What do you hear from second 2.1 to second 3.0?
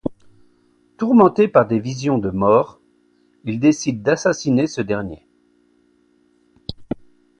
de mort,